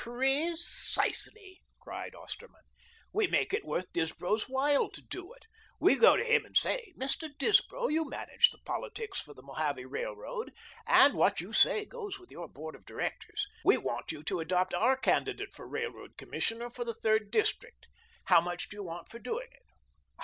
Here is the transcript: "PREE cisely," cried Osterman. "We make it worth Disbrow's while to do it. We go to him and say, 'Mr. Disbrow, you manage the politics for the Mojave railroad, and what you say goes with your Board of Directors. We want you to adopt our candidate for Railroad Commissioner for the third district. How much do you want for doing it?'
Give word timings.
"PREE 0.03 0.55
cisely," 0.57 1.61
cried 1.79 2.15
Osterman. 2.15 2.63
"We 3.13 3.27
make 3.27 3.53
it 3.53 3.63
worth 3.63 3.93
Disbrow's 3.93 4.49
while 4.49 4.89
to 4.89 4.99
do 5.03 5.31
it. 5.31 5.43
We 5.79 5.95
go 5.95 6.15
to 6.17 6.23
him 6.23 6.43
and 6.43 6.57
say, 6.57 6.95
'Mr. 6.97 7.29
Disbrow, 7.37 7.87
you 7.87 8.09
manage 8.09 8.49
the 8.49 8.57
politics 8.65 9.21
for 9.21 9.35
the 9.35 9.43
Mojave 9.43 9.85
railroad, 9.85 10.53
and 10.87 11.13
what 11.13 11.39
you 11.39 11.53
say 11.53 11.85
goes 11.85 12.17
with 12.17 12.31
your 12.31 12.47
Board 12.47 12.73
of 12.73 12.83
Directors. 12.83 13.45
We 13.63 13.77
want 13.77 14.11
you 14.11 14.23
to 14.23 14.39
adopt 14.39 14.73
our 14.73 14.97
candidate 14.97 15.53
for 15.53 15.67
Railroad 15.67 16.17
Commissioner 16.17 16.71
for 16.71 16.83
the 16.83 16.95
third 16.95 17.29
district. 17.29 17.87
How 18.23 18.41
much 18.41 18.69
do 18.69 18.77
you 18.77 18.83
want 18.83 19.07
for 19.07 19.19
doing 19.19 19.49
it?' 19.51 19.65